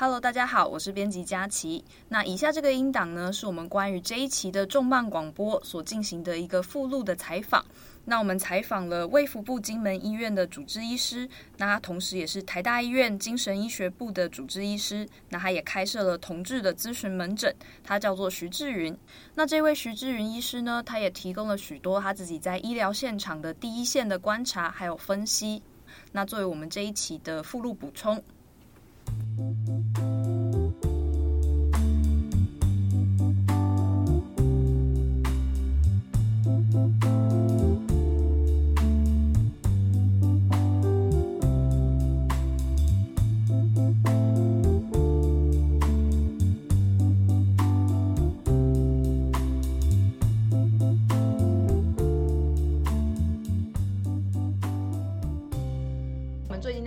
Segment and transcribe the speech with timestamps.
[0.00, 1.84] Hello，大家好，我是编辑佳琪。
[2.08, 7.64] 那以下这个音档呢，是我们关于这一期的重磅广播所进行的一个附录的采访。
[8.04, 15.04] 那我们采访了卫福部金门医院的主治医师，那他同时也是台大医院精神医学部的主治医师。
[15.30, 17.52] 那他也开设了同志的咨询门诊，
[17.82, 18.96] 他叫做徐志云。
[19.34, 25.60] 那这位徐志云医师呢，他也提供了许多他自己在医疗现场的第一线的观察还有分析。
[26.12, 28.22] 那作为我们这一期的附录补充。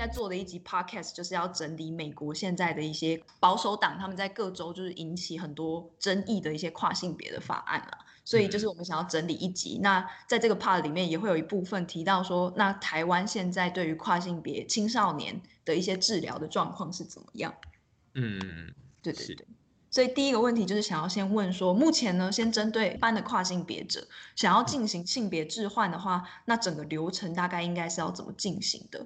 [0.07, 9.79] 做的一集 podcast 就是要整理美国现在的一些保守党他们在各州就是引起很多争议的一些跨性别的法案了，所以就是我们想要整理一集。
[9.81, 17.53] 那在这个 part 里面也会有一部分提到说，那台湾现在对于跨性别青少年的一些治疗的状况是怎么样？
[18.13, 19.47] 嗯，对对对。
[19.89, 24.07] 所以第一个问题就是想要先问说，目前呢，先针对一般的跨性别者
[24.37, 29.05] 想要进行性别置换的话，那整个流程大概应该是要怎么进行的？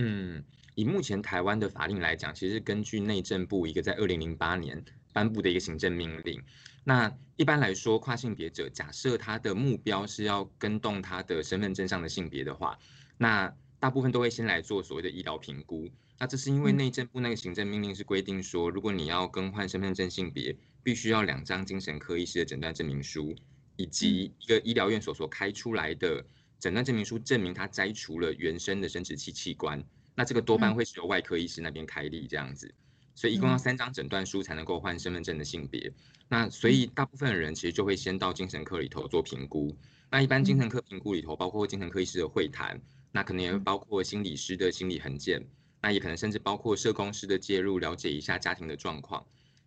[0.00, 0.44] 嗯，
[0.76, 4.80] 以目前台湾的法令来讲，其实根据内政部一个在二零零八年
[5.12, 6.40] 颁布的一个行政命令，
[6.84, 12.78] 那一般来说，跨性别者假设他的目标是要跟动他的身份证上的性别的话，
[13.16, 15.90] 那大部分都会先来做所谓的医疗评估。
[16.16, 23.34] 那这是因为内政部那个行政命令是规定说，如果你要更换身份证性别，必须要两张精神科医师的诊断证明书，
[23.74, 26.24] 以及一个医疗院所所开出来的。
[26.58, 29.82] 诊断证明书证明他摘除了原生的生殖器器官，
[30.14, 32.74] 那这个多半会是由外科医师那边开立这样子，
[33.14, 35.92] 所以一共要三张诊断书才能够换身份证的性别。
[36.28, 39.74] 那所以大部分的人其实就会先到精神科里头做评估。
[40.10, 42.80] 那一般精神科评估里头包括精神科医师的会谈，
[43.12, 45.46] 那可能也会包括心理师的心理痕件，
[45.80, 49.24] 那也可能甚至包括社工师的介入，了解一下家庭的状况。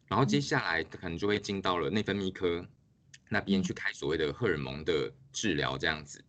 [0.08, 2.68] 然后接下来可能就会进到了内分泌科
[3.30, 6.22] 那边去开所谓的荷尔蒙的治疗这样子。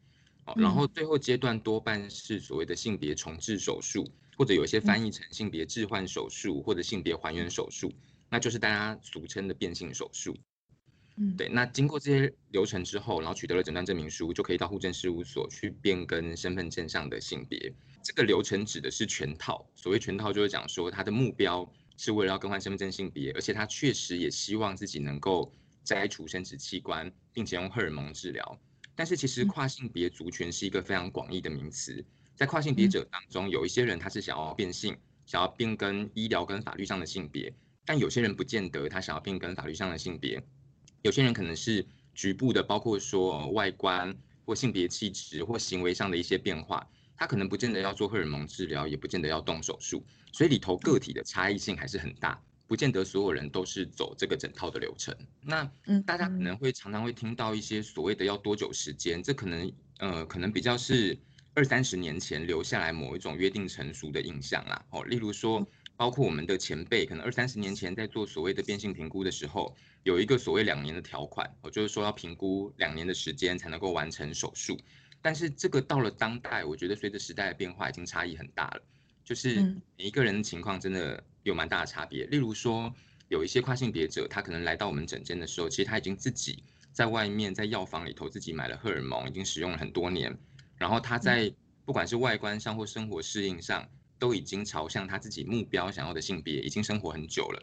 [0.57, 4.05] 然后最后阶段多半是所谓的性别重置手术，
[4.37, 7.93] 或者有些翻译成性别置换手术或者性别还原手术，
[8.29, 10.37] 那就是大家俗称的变性手术。
[11.17, 11.49] 嗯，对。
[11.49, 17.73] 那经过这些流程之后，然后取得了诊断证明书，就可以到户政事务所去变更身份证上的性别。
[18.03, 25.53] 这个流程指的是全套，所谓全套就是讲说他的目标是为了要更换身份证性别，而且他确实也希望自己能够
[25.85, 28.59] 摘除生殖器官，并且用荷尔蒙治疗。
[28.95, 32.05] 但是其实跨性别族群是一个非常广义的名词，
[32.37, 37.53] 在跨性别者当中，有一些人他是想要变性，想要变更医疗跟法律上的性别，
[37.85, 40.43] 但有些人不见得他想要变更法律上的性别，
[41.03, 44.15] 有些人可能是局部的，包括说外观
[44.45, 46.87] 或性别气质或行为上的一些变化，
[47.17, 52.39] 他可能不见得要做荷尔蒙治疗，也不见得要动手术，所以里头个体的差异性还是很大。
[52.73, 55.15] 不见得所有人都是走这个整套的流程。
[55.43, 55.63] 那
[56.07, 61.15] 大家可能会常常会听到一些所谓的要多久时间，这可能呃可能比较是
[61.53, 64.83] 二三十年前留下来某一种约定成熟的印象啦。
[64.89, 65.63] 哦，例如说，
[65.99, 74.79] 包括我们的前辈，可能二三十年前在做所谓的变性评估的时候，有一个所谓两年的条款，哦，就是说要评估两年的时间才能够完成手术。
[75.21, 78.81] 但是这个到了当代，我觉得随着时代的变化，已经差异很大了。
[79.23, 79.61] 就是
[79.99, 81.23] 每一个人的情况真的。
[81.43, 82.93] 有蛮大的差别，例如说，
[83.29, 90.37] 有一些跨性别者，他可能来到我们诊间的时候，其实他已经自己在外面在药房里头自己买了荷尔蒙，已经使用了很多年，
[90.77, 91.53] 然后他在
[91.85, 93.89] 不管是外观上或生活适应上，
[94.19, 97.63] 都已经朝向他自己目标想要的性别，已经生活很久了。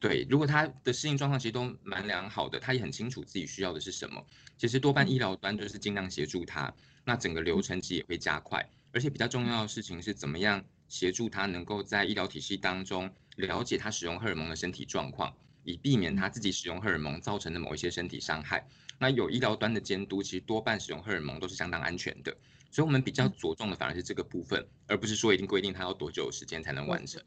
[0.00, 4.26] 对，如果他的适应状况其实都蛮良好的，他也很清楚自己需要的是什么，
[4.58, 10.64] 其实多半医疗端就是尽量协助他，那整个流程其实也会加快，而且比较重要的事情是怎么样。
[10.92, 15.34] 协助他能够在医疗体系当中了解他使用荷尔蒙的身体状况，
[15.64, 18.68] 以避免他自己使用荷尔蒙造成的某一些身体伤害。
[18.98, 22.36] 那有医疗端的监督，其实多半使用荷尔蒙都是相当安全的。
[22.70, 27.22] 所以，我们比较着重的反而是这个部分，而不是说一定规定他要多久时间才能完成。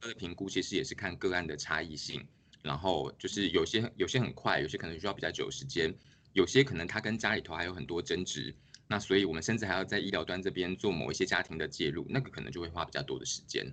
[0.00, 2.26] 他的评估其实也是看个案的差异性，
[2.62, 5.94] 然后就是有些有些很快，有些可能需要比较久时间，
[6.32, 8.54] 有些可能他跟家里头还有很多争执。
[8.92, 13.72] 那所以，我们甚至还要在医疗端这边做某一些家庭的介入，那个可能就会花比较多的时间。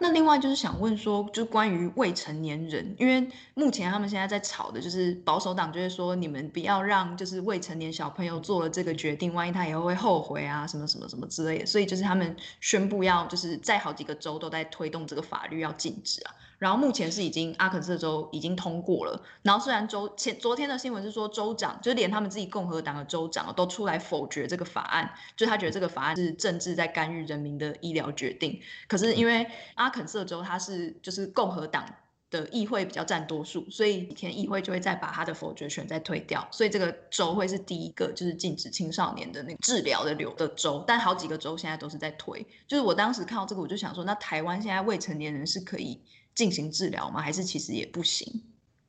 [0.00, 16.34] 那另外就是想问说，就关于未成年人，因为目前他们现在在吵的就是保守党，就是说你们不要让就是未成年小朋友做了这个决定，万一他以后会后悔啊，什么什么什么之类的，所以就是他们宣布要就是在好几个州都在推动这个法律要禁止啊。
[16.62, 28.60] 然后目前是已经阿肯色州已经通过了，然后虽然州前昨天的新闻是说州长就是连他们自己共和党的州长都出来否决这个法案，就他觉得这个法案是政治在干预人民的医疗决定。
[28.86, 29.44] 可是因为
[29.74, 31.84] 阿肯色州它是就是共和党
[32.30, 40.84] 的议会比较占多数，所以几天议会就会再把他的否决权再推掉，所以这个州会是第一个就是禁止青少年的那个治疗的流的州。
[40.86, 46.00] 但好几个州现在都是在推，就是我当时看到这个我就想说，那台湾现在未成年人是可以。
[46.34, 47.20] 进行治疗吗？
[47.20, 48.42] 还是其实也不行？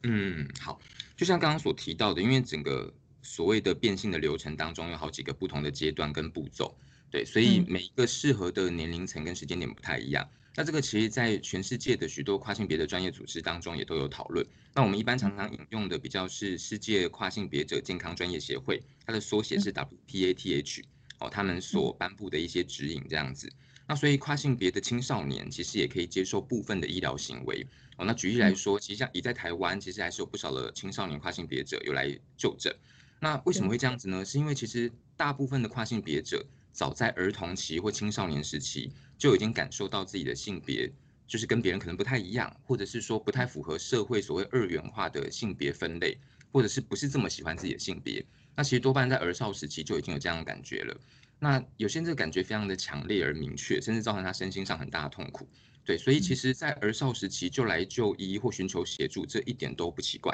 [0.03, 0.79] 嗯，好，
[1.15, 6.77] 就像刚刚所提到的，因为整个所谓的变性的流程当中有好几个不同的阶段跟步骤，
[7.09, 10.27] 对，所以每一个适合的年龄层跟时间点不太一样。
[10.31, 14.45] 嗯、那这个其实，在全世界的许多跨性别的专业组织当中也都有讨论。
[14.73, 20.83] 那我们一般常常引用的比较是世界跨性别者健康专业协会，它的缩写是 WPATH，
[21.23, 23.49] 哦，他们所颁布的一些指引这样子。
[23.87, 27.65] 那所以跨性别的青少年其实也可以接受部分的医疗行为
[27.97, 28.05] 哦。
[28.05, 32.73] 那举例来说，其实像已在台湾，其实还是有不少的青少年跨性别者有来就诊。
[33.19, 34.23] 那为什么会这样子呢？
[34.25, 40.91] 是因为其实大部分的跨性别者早在儿童期或青少年时期就已经感受到自己的性别
[41.27, 46.17] 就是跟别人可能不太一样，或者是说不太符合社会所谓二元化的性别分类，
[46.51, 48.25] 或者是不是这么喜欢自己的性别。
[48.55, 50.95] 那其实多半在儿少时期就已经有这样的感觉了。
[51.39, 55.47] 那有些人这个感觉非常的强烈而明确，甚至造成他身心上很大的痛苦。
[55.83, 60.33] 对，所以其实，在儿少时期就来就医或寻求协助，这一点都不奇怪。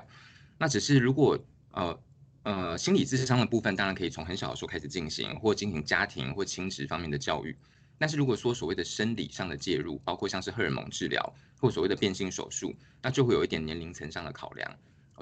[0.60, 1.40] 那只是如果
[1.72, 2.00] 呃
[2.44, 7.58] 呃心理智商的部分，当然可以从很小的时候开始进行，或进行家庭或亲子方面的教育。
[7.98, 14.72] 但是如果说所谓的生理上的介入，包括像是荷尔蒙治疗或所谓的变性手术，那就会有一点年龄层上的考量。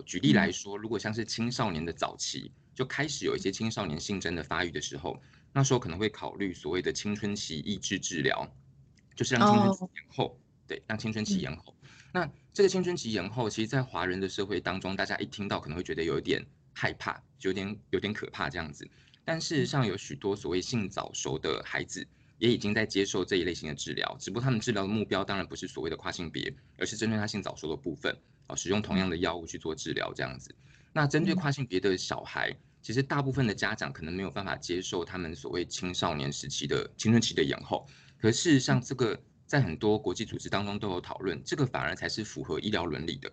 [0.05, 5.19] 举例来说，如果像是青少年的早期就开始有一些青少年性征的发育的时候。
[5.53, 8.47] 那时候可能会考虑所谓的青春期抑制治疗，
[9.15, 10.37] 就是让青春期延后，oh.
[10.67, 11.73] 对，让青春期延后。
[11.81, 18.87] 嗯、那这个青春期延后，其实，在华人的社会当中，大家一听到可能会觉得有一点害怕，有点有点可怕这样子。
[19.25, 22.05] 但事实上，有许多所谓性早熟的孩子，
[22.37, 28.15] 也已经在接受这一类型的治疗，只不过他们治疗的目标当然不是所谓的跨性别，而是针对他性早熟的部分，
[28.45, 30.53] 啊，使用同样的药物去做治疗这样子。
[30.93, 32.55] 那针对跨性别的小孩。
[32.87, 37.85] 其实大部分的家长可能没有办法接受他们所谓青少年时期的青春期的延后，
[38.17, 43.29] 可事实上，这个在很多国际组织当中都有讨论，这个反而才是符合医疗伦理的。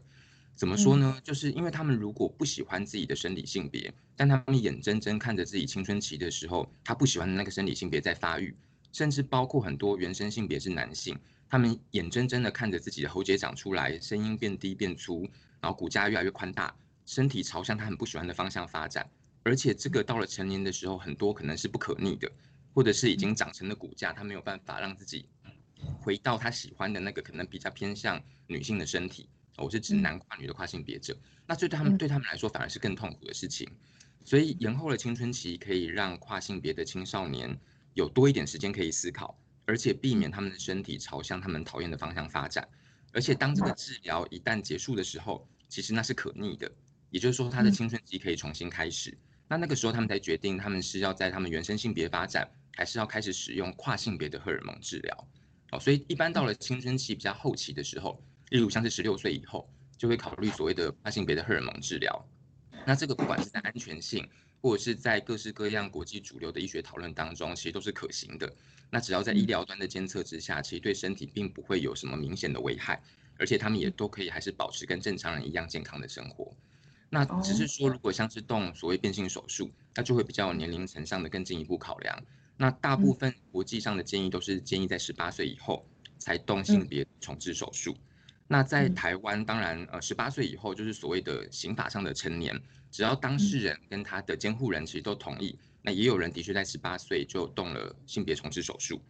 [0.56, 1.20] 怎么说呢？
[1.22, 8.52] 就是因为他们如果不喜欢自己的生理性别，但他们眼睁睁看着自己青春期的时候，他不喜欢的那个生理性别在发育，
[8.90, 11.16] 甚至包括很多原生性别是男性，
[11.48, 15.22] 他们眼睁睁的看着自己的喉结长出来，声音变低变粗，
[15.60, 16.74] 然后骨架越来越宽大，
[17.06, 19.08] 身体朝向他很不喜欢的方向发展。
[19.44, 22.30] 而且这个到了成年的时候，很多可能是不可逆的，
[22.74, 25.26] 或者是已经长成的骨架，他没有办法让自己
[26.00, 29.28] 回到他喜欢的那个可能比较偏向女性的身体。
[29.56, 33.70] 我是指男跨女的跨性别者，那这对他们对他们来说反而是更痛苦的事情。
[34.24, 37.56] 所以延后了青春期可以让跨性别的青少年
[37.92, 42.66] 有多一点时间可以思考，而且避免他们的身体朝向他们讨厌的方向发展。
[43.12, 46.72] 而且当这个治疗一旦结束的时候，其实那是可逆的，
[47.10, 49.16] 也就是说他的青春期可以重新开始。
[49.54, 55.28] 那那个时候，他们才决定他们是要在他们原生性别发展，还是要开始使用跨性别的荷尔蒙治疗。
[55.70, 58.20] 哦，所以一般到了青春期比较后期的时候，
[58.50, 62.28] 例如像是十六岁以后，就会考虑所谓的跨性别的荷尔蒙治疗。
[62.84, 64.28] 那这个不管是在安全性，
[64.60, 68.52] 或者是在各式各样国际主流的医学讨论当中，其实都是可行的。
[68.90, 73.00] 那只要在医疗端的监测之下，其实对身体并不会有什么明显的危害，
[73.38, 76.52] 而且他们也都可以还是保持跟正常人一样健康的生活。
[77.10, 82.22] 那只是说，如果像是动所谓变性手术，那就会比较有年龄层上的更进一步考量。
[82.56, 85.86] 那大部分国际上的建议都是建议在十八岁以后
[86.18, 87.96] 才动性别重置手术。
[88.46, 99.00] 那在台湾，当然呃十八岁以后就是所谓的刑法上的成年，只要当事人跟他的监护人其实都同意，那也有人的确在十八岁就动了性别重置手术。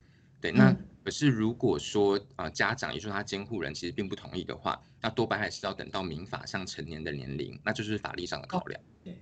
[0.41, 0.75] 对，那
[1.05, 8.81] 可是如果说啊、呃，家长也说他监护人其实并不同意的话，那多半还是要等到民法上成年的年龄，那就是法律上的考量。
[9.05, 9.15] 对，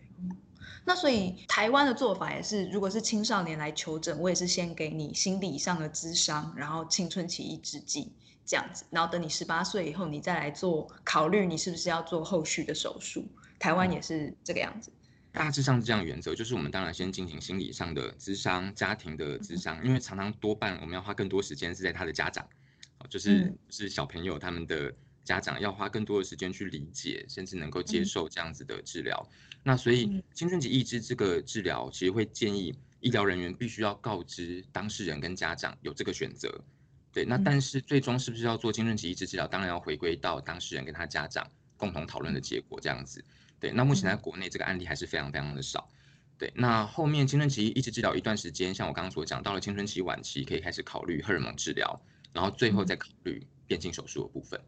[0.85, 8.13] 那所以台湾的做法也是，如果是青少年来求诊，我也是先给你心理上的咨商，然后青春期抑制剂
[8.47, 13.27] 这样子，然后等你十八岁以后，你再来做考虑，你是不是要做后续的手术。
[13.59, 14.93] 台湾也是这个样子。
[15.33, 22.47] 大致上是这样的原则，就是我们当然先进行心理上的咨商、家庭的咨商，因为常常多半我们要花更多时间是在他的家长，
[23.09, 29.27] 就是是小朋友他们的家长要花更多的时间去理解，甚至能够接受这样子的治疗。
[29.63, 36.63] 那所以青春期抑制这个治疗，其实会建议医疗人员必须要告知当事人跟家长有这个选择。
[37.11, 43.25] 对，那但是最终是不是要做青春期抑制治疗，当然要回归到当事人跟他家长共同讨论的结果这样子。
[43.63, 45.89] 对，那目前在国内这个案例还是非常非常的少。
[46.37, 52.03] 对，那后面青春期一直治疗一段时间，像我刚刚所讲，到了青春期晚期可以开始考虑荷尔蒙治疗，
[52.33, 54.61] 然后最后再考虑变性手术的部分。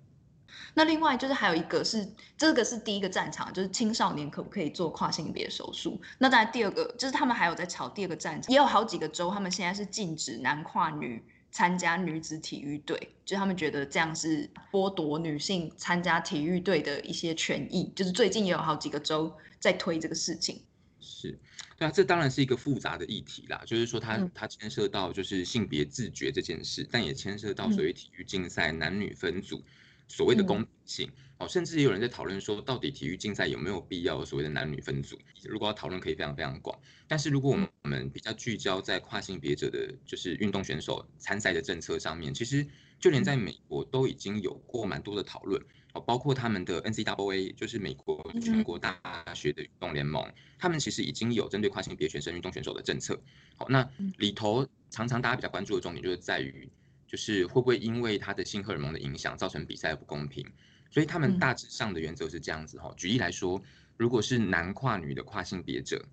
[0.74, 2.08] 那另外就是还有一个是
[2.38, 6.00] 这个是第一个战场，就是青少年可不可以做跨性别手术？
[6.18, 11.20] 那当然第二个就是他们还有在吵第二个战场，也有好几个州他们现在是禁止男跨女。
[11.54, 17.92] 参加女子体育队，就他们觉得这样是剥夺女性参加体育队的一些权益。
[17.94, 20.60] 就是最近也有好几个州在推这个事情。
[20.98, 21.38] 是，
[21.78, 23.62] 对啊，这当然是一个复杂的议题啦。
[23.64, 29.62] 就是说它，它它牵涉到就是性别自觉这件事，但也牵涉到所谓体育竞赛男女分组。
[30.08, 35.18] 所谓的公平性，哦，甚至也有人在讨论说，到底体育竞赛有没有必要所谓的男女分组？
[35.44, 36.78] 如果要讨论，可以非常非常广。
[37.08, 37.50] 但是如果
[37.82, 42.66] 我们比较聚焦在跨性别者的，就是运动选手参赛的政策上面，其实
[43.00, 45.60] 就连在美国都已经有过蛮多的讨论，
[45.94, 49.00] 哦，包括他们的 NCAA，就是美国全国大
[49.34, 53.20] 学的运动联盟，他们其实已经有针对跨性别学生运动选手的政策。
[53.56, 56.70] 好，那里头常常大家比较关注的重点就是在于。
[57.14, 60.44] 就是会不会因为他的性荷尔蒙的影响造成比赛不公平？
[60.90, 62.92] 所以他们大致上的原则是这样子哈。
[62.96, 63.62] 举例来说，
[63.96, 66.04] 如果是男跨女的跨性别者，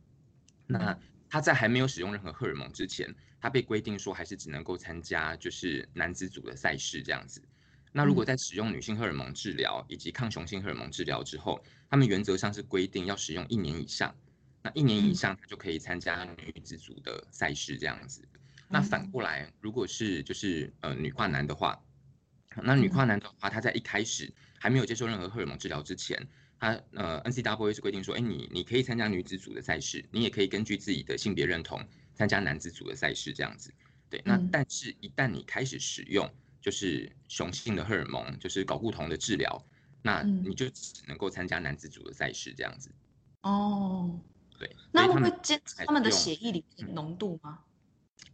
[0.68, 0.96] 那
[1.28, 7.42] 他在还没有使用任何荷尔蒙之前，他被规定说还是只能够参加就是男子组的赛事这样子。
[7.92, 14.16] 那如果在使用女性荷尔蒙治疗以及抗雄性荷尔蒙治疗之后，他们原则上是规定要使用一年以上，
[14.62, 18.22] 那一年以上他就可以参加女子组的赛事这样子。
[18.72, 21.80] 那反过来，如果是就是呃女跨男的话，
[22.64, 26.26] 那女跨男的话，他在一开始还没有接受任何荷尔蒙治疗之前，
[26.60, 33.74] 他呃 N C W A 是规定说，哎，你你可以参加女子组的赛事，你也可以根据自己的性别认同参加男子组的赛事这样子。
[34.10, 36.30] 对，那但是一旦你开始使用
[36.62, 39.66] 就是雄性的荷尔蒙，就是睾固酮的治疗，
[40.02, 42.92] 那你就只能够参加男子组的赛事这样子。
[43.42, 44.20] 哦，
[44.60, 47.60] 对，那会不会监测他们的血液里的浓度吗？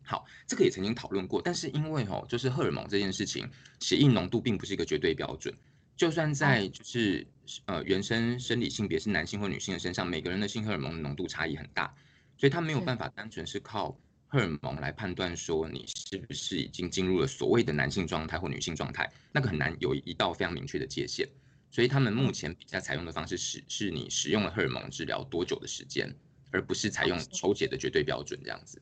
[0.03, 5.53] 好，这个也曾经讨论过，但是因为哦，就是荷尔蒙这件事情，血液浓度并不是一个绝对标准。
[5.95, 7.25] 就算在就是
[7.65, 11.93] 呃原生生理性别是男性或女性的身上，每个人的性荷尔蒙浓度差异很大，
[12.37, 21.27] 所以他没有办法单纯是靠荷尔蒙来判断说你是不是已经进入了所谓的男性状态或女性状态，那个很难有一道非常明确的界限。
[21.69, 26.15] 所以他们目前比较采用的方式是，是你使用了荷尔蒙治疗多久的时间，
[26.51, 28.81] 而不是采用抽血的绝对标准这样子。